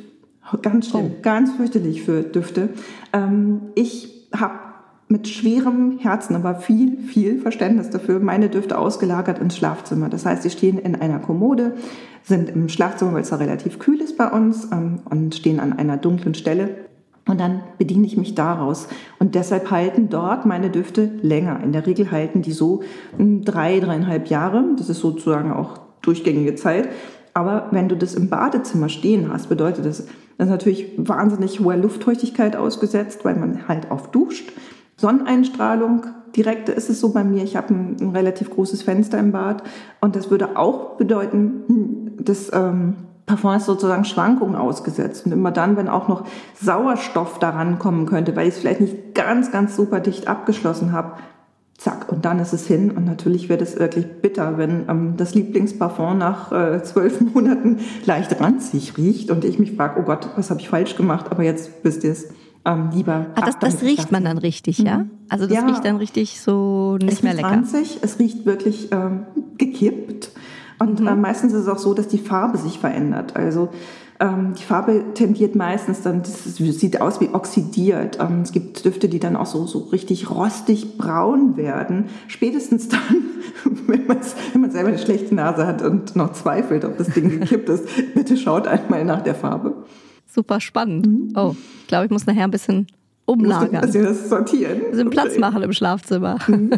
[0.62, 1.12] Ganz schlimm.
[1.18, 1.22] Oh.
[1.22, 2.70] Ganz fürchterlich für Düfte.
[3.14, 4.71] Ähm, ich habe
[5.12, 10.10] mit schwerem Herzen, aber viel, viel Verständnis dafür, meine Düfte ausgelagert ins Schlafzimmer.
[10.10, 11.74] Das heißt, sie stehen in einer Kommode,
[12.24, 15.74] sind im Schlafzimmer, weil es da relativ kühl ist bei uns ähm, und stehen an
[15.74, 16.76] einer dunklen Stelle.
[17.28, 18.88] Und dann bediene ich mich daraus.
[19.20, 21.60] Und deshalb halten dort meine Düfte länger.
[21.62, 22.82] In der Regel halten die so
[23.18, 24.64] hm, drei, dreieinhalb Jahre.
[24.78, 26.90] Das ist sozusagen auch durchgängige Zeit.
[27.34, 30.06] Aber wenn du das im Badezimmer stehen hast, bedeutet das,
[30.38, 34.52] das ist natürlich wahnsinnig hoher Luftfeuchtigkeit ausgesetzt, weil man halt oft duscht.
[35.02, 39.32] Sonneneinstrahlung, direkte ist es so bei mir, ich habe ein, ein, relativ großes Fenster im
[39.32, 39.64] Bad
[40.00, 45.78] und das würde auch bedeuten, dass ähm, Parfum ist sozusagen Schwankungen ausgesetzt und immer dann,
[45.78, 50.00] wenn auch noch Sauerstoff daran kommen könnte, weil ich es vielleicht nicht ganz, ganz super
[50.00, 51.14] dicht abgeschlossen habe,
[51.78, 52.92] zack, und dann ist es hin.
[52.92, 58.40] Und natürlich wird es wirklich bitter, wenn ähm, das Lieblingsparfum nach äh, zwölf Monaten leicht
[58.40, 61.28] ranzig riecht und ich mich frage, oh Gott, was habe ich falsch gemacht?
[61.30, 62.30] Aber jetzt wisst ihr es
[62.66, 63.28] ähm, lieber.
[63.36, 65.00] Ah, das, das riecht man dann richtig, ja?
[65.00, 65.12] Mhm.
[65.30, 67.50] Also das ja, riecht dann richtig so nicht mehr lecker.
[67.50, 69.26] Ranzig, es riecht wirklich ähm,
[69.58, 70.32] gekippt.
[70.80, 71.08] Und mhm.
[71.08, 73.36] äh, meistens ist es auch so, dass die Farbe sich verändert.
[73.36, 73.70] Also
[74.20, 78.20] ähm, die Farbe tendiert meistens dann, das sieht aus wie oxidiert.
[78.22, 82.06] Ähm, es gibt Düfte, die dann auch so, so richtig rostig braun werden.
[82.28, 83.00] Spätestens dann,
[83.88, 87.70] wenn, wenn man selber eine schlechte Nase hat und noch zweifelt, ob das Ding gekippt
[87.70, 89.74] ist, bitte schaut einmal nach der Farbe.
[90.34, 91.08] Super spannend.
[91.08, 91.34] Mhm.
[91.36, 92.88] Oh, ich glaube, ich muss nachher ein bisschen
[93.26, 93.84] umlagern.
[93.84, 94.78] Also das sortieren.
[94.78, 96.38] Ein bisschen Platz machen im Schlafzimmer.
[96.48, 96.72] Mhm.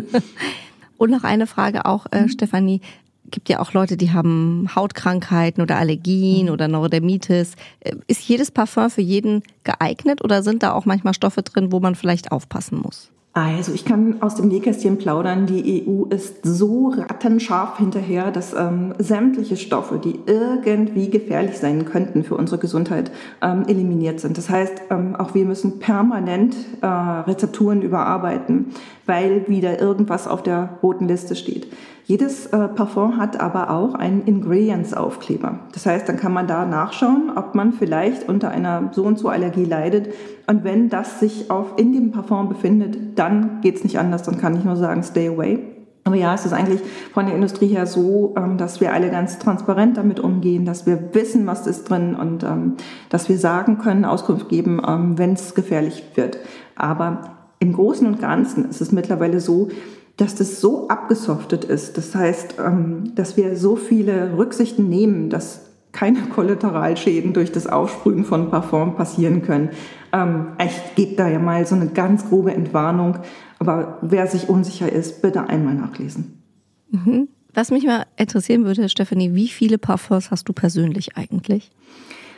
[0.98, 2.30] Und noch eine Frage auch, äh, mhm.
[2.30, 2.82] Stefanie.
[3.30, 6.52] Gibt ja auch Leute, die haben Hautkrankheiten oder Allergien mhm.
[6.52, 7.54] oder Neurodermitis.
[7.80, 11.80] Äh, ist jedes Parfum für jeden geeignet oder sind da auch manchmal Stoffe drin, wo
[11.80, 13.13] man vielleicht aufpassen muss?
[13.36, 18.94] Also ich kann aus dem Nähkästchen plaudern, die EU ist so rattenscharf hinterher, dass ähm,
[19.00, 23.10] sämtliche Stoffe, die irgendwie gefährlich sein könnten für unsere Gesundheit,
[23.42, 24.38] ähm, eliminiert sind.
[24.38, 28.68] Das heißt, ähm, auch wir müssen permanent äh, Rezepturen überarbeiten,
[29.08, 31.66] weil wieder irgendwas auf der roten Liste steht.
[32.06, 35.60] Jedes äh, Parfum hat aber auch einen Ingredients-Aufkleber.
[35.72, 39.30] Das heißt, dann kann man da nachschauen, ob man vielleicht unter einer so und so
[39.30, 40.10] Allergie leidet.
[40.46, 44.24] Und wenn das sich auf, in dem Parfum befindet, dann geht's nicht anders.
[44.24, 45.60] Dann kann ich nur sagen, stay away.
[46.04, 46.82] Aber ja, es ist eigentlich
[47.14, 51.14] von der Industrie her so, ähm, dass wir alle ganz transparent damit umgehen, dass wir
[51.14, 52.74] wissen, was ist drin und ähm,
[53.08, 56.40] dass wir sagen können, Auskunft geben, ähm, wenn es gefährlich wird.
[56.76, 57.22] Aber
[57.60, 59.70] im Großen und Ganzen ist es mittlerweile so,
[60.18, 61.98] dass das so abgesoftet ist.
[61.98, 68.26] Das heißt, ähm, dass wir so viele Rücksichten nehmen, dass keine Kollateralschäden durch das Aufsprühen
[68.26, 69.70] von Parfum passieren können.
[70.12, 73.20] Ähm, ich gebe da ja mal so eine ganz grobe Entwarnung,
[73.60, 76.44] aber wer sich unsicher ist, bitte einmal nachlesen.
[76.92, 77.30] Mhm.
[77.54, 81.72] Was mich mal interessieren würde, Stephanie, wie viele Parfums hast du persönlich eigentlich?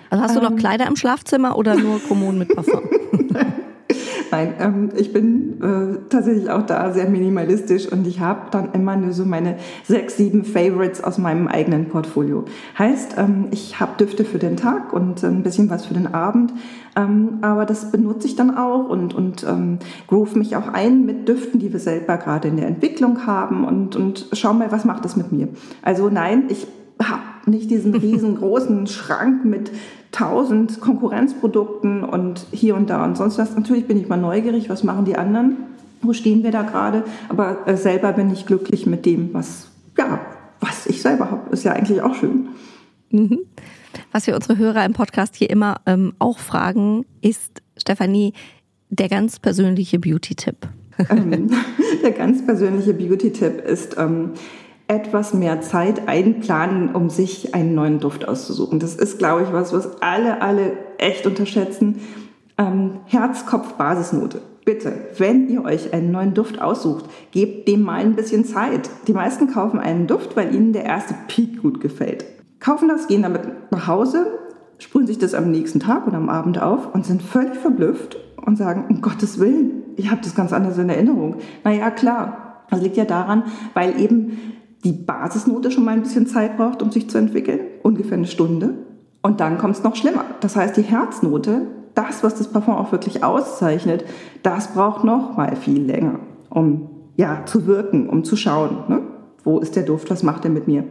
[0.10, 0.58] Also hast du noch ähm.
[0.58, 2.82] Kleider im Schlafzimmer oder nur Kommunen mit Parfum?
[4.32, 8.96] Nein, ähm, ich bin äh, tatsächlich auch da sehr minimalistisch und ich habe dann immer
[8.96, 12.46] nur so meine sechs, sieben Favorites aus meinem eigenen Portfolio.
[12.78, 16.54] Heißt, ähm, ich habe Düfte für den Tag und ein bisschen was für den Abend,
[16.96, 21.28] ähm, aber das benutze ich dann auch und, und ähm, groove mich auch ein mit
[21.28, 25.06] Düften, die wir selber gerade in der Entwicklung haben und, und schau mal, was macht
[25.06, 25.50] das mit mir.
[25.82, 26.68] Also nein, ich
[27.02, 29.72] habe nicht diesen riesengroßen Schrank mit
[30.16, 33.54] tausend Konkurrenzprodukten und hier und da und sonst was.
[33.54, 35.58] Natürlich bin ich mal neugierig, was machen die anderen?
[36.02, 37.04] Wo stehen wir da gerade?
[37.28, 40.22] Aber äh, selber bin ich glücklich mit dem, was, ja,
[40.62, 41.50] was ich selber habe.
[41.52, 42.48] Ist ja eigentlich auch schön.
[43.12, 43.40] Mhm.
[44.14, 48.32] Was wir unsere Hörer im Podcast hier immer ähm, auch fragen, ist, Stefanie,
[48.90, 50.56] der ganz persönliche Beauty-Tipp.
[51.10, 51.50] Ähm,
[52.04, 54.32] der ganz persönliche Beauty-Tipp ist, ähm,
[54.88, 58.80] etwas mehr Zeit einplanen, um sich einen neuen Duft auszusuchen.
[58.80, 62.00] Das ist, glaube ich, was, was alle, alle echt unterschätzen.
[62.58, 64.42] Ähm, Herz, Kopf, Basisnote.
[64.64, 68.90] bitte, wenn ihr euch einen neuen Duft aussucht, gebt dem mal ein bisschen Zeit.
[69.08, 72.26] Die meisten kaufen einen Duft, weil ihnen der erste Peak gut gefällt.
[72.60, 74.26] Kaufen das, gehen damit nach Hause,
[74.80, 78.58] sprühen sich das am nächsten Tag oder am Abend auf und sind völlig verblüfft und
[78.58, 81.36] sagen, um Gottes Willen, ich habe das ganz anders in Erinnerung.
[81.64, 84.55] Naja, klar, das liegt ja daran, weil eben
[84.86, 88.76] die Basisnote schon mal ein bisschen Zeit braucht, um sich zu entwickeln, ungefähr eine Stunde.
[89.24, 90.24] Und dann kommt es noch schlimmer.
[90.42, 91.64] Das heißt, die Herznote,
[91.96, 94.06] das, was das Parfum auch wirklich auszeichnet,
[94.44, 96.20] das braucht noch mal viel länger,
[96.52, 99.02] um ja zu wirken, um zu schauen, ne?
[99.44, 100.84] wo ist der Duft, was macht er mit mir.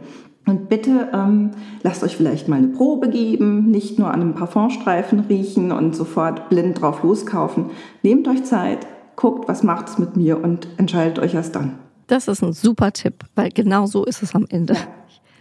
[0.45, 5.21] Und bitte ähm, lasst euch vielleicht mal eine Probe geben, nicht nur an einem Parfumstreifen
[5.21, 7.67] riechen und sofort blind drauf loskaufen.
[8.03, 8.85] Nehmt euch Zeit,
[9.15, 11.84] guckt, was macht es mit mir und entscheidet euch erst dann.
[12.07, 14.77] Das ist ein super Tipp, weil genau so ist es am Ende.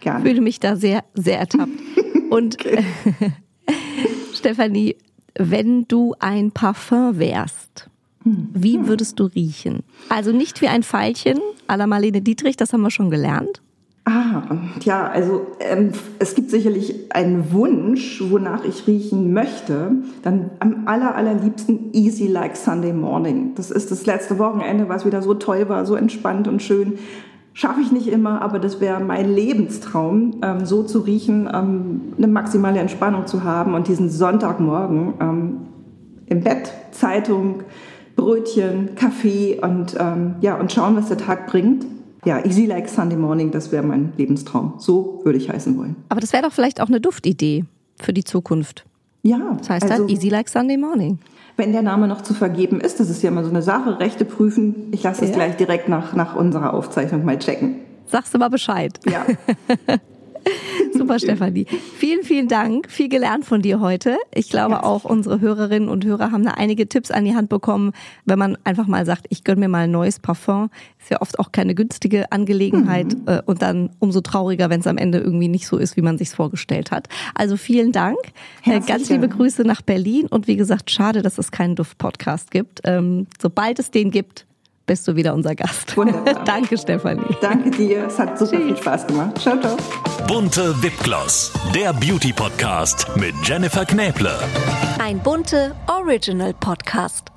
[0.02, 0.18] Ja.
[0.18, 1.72] Ich fühle mich da sehr, sehr ertappt.
[2.30, 2.58] Und
[4.34, 4.96] Stefanie,
[5.36, 7.88] wenn du ein Parfum wärst,
[8.22, 8.48] hm.
[8.52, 9.82] wie würdest du riechen?
[10.08, 11.38] Also nicht wie ein Pfeilchen
[11.68, 13.62] à la Marlene Dietrich, das haben wir schon gelernt.
[14.07, 14.42] Ah,
[14.82, 19.92] ja, also ähm, es gibt sicherlich einen Wunsch, wonach ich riechen möchte.
[20.22, 23.52] Dann am aller, allerliebsten Easy Like Sunday Morning.
[23.55, 26.98] Das ist das letzte Wochenende, was wieder so toll war, so entspannt und schön.
[27.55, 32.26] Schaffe ich nicht immer, aber das wäre mein Lebenstraum, ähm, so zu riechen, ähm, eine
[32.26, 35.57] maximale Entspannung zu haben und diesen Sonntagmorgen ähm,
[36.26, 37.62] im Bett, Zeitung,
[38.16, 41.86] Brötchen, Kaffee und, ähm, ja, und schauen, was der Tag bringt.
[42.25, 44.75] Ja, easy like Sunday morning, das wäre mein Lebenstraum.
[44.79, 45.97] So würde ich heißen wollen.
[46.09, 47.64] Aber das wäre doch vielleicht auch eine Duftidee
[48.01, 48.85] für die Zukunft.
[49.22, 49.57] Ja.
[49.59, 51.18] Das heißt also, dann easy like Sunday morning
[51.57, 53.01] wenn der Name noch zu vergeben ist.
[53.01, 54.89] Das ist ja immer so eine Sache, Rechte prüfen.
[54.91, 55.37] Ich lasse es ja.
[55.37, 57.77] gleich direkt nach, nach unserer Aufzeichnung mal checken.
[58.07, 58.99] Sagst du mal Bescheid.
[59.07, 59.25] Ja.
[60.92, 61.66] Super, Stefanie.
[61.97, 62.90] Vielen, vielen Dank.
[62.90, 64.16] Viel gelernt von dir heute.
[64.32, 67.92] Ich glaube auch unsere Hörerinnen und Hörer haben da einige Tipps an die Hand bekommen,
[68.24, 70.70] wenn man einfach mal sagt, ich gönne mir mal ein neues Parfum.
[71.01, 73.24] Ist ja oft auch keine günstige Angelegenheit mhm.
[73.26, 76.18] Äh, und dann umso trauriger, wenn es am Ende irgendwie nicht so ist, wie man
[76.18, 77.09] sich vorgestellt hat.
[77.34, 78.18] Also vielen Dank.
[78.62, 82.51] Äh, Herzlich Ganz liebe Grüße nach Berlin und wie gesagt, schade, dass es keinen Duft-Podcast
[82.51, 82.80] gibt.
[82.84, 84.47] Ähm, sobald es den gibt,
[84.87, 85.97] bist du wieder unser Gast.
[85.97, 86.45] Wunderbar.
[86.45, 87.24] Danke, Stefanie.
[87.41, 88.07] Danke dir.
[88.07, 88.64] Es hat super Tschüss.
[88.66, 89.39] viel Spaß gemacht.
[89.39, 89.76] Ciao, ciao.
[90.26, 94.32] Bunte Wipgloss, der Beauty Podcast mit Jennifer Knäble.
[94.99, 97.34] Ein bunte Original Podcast.